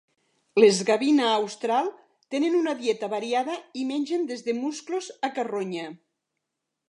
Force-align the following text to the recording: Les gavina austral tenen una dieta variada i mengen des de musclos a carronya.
Les 0.59 0.77
gavina 0.85 1.27
austral 1.33 1.89
tenen 2.35 2.55
una 2.61 2.73
dieta 2.79 3.11
variada 3.13 3.59
i 3.81 3.85
mengen 3.91 4.27
des 4.33 4.43
de 4.49 4.55
musclos 4.63 5.11
a 5.29 5.29
carronya. 5.37 5.85